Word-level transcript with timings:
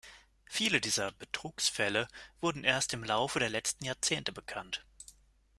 Viele 0.45 0.81
dieser 0.81 1.11
„Betrugsfälle“ 1.11 2.07
wurden 2.39 2.63
erst 2.63 2.91
im 2.95 3.03
Laufe 3.03 3.37
der 3.37 3.49
letzten 3.51 3.85
Jahrzehnte 3.85 4.31
bekannt. 4.31 4.83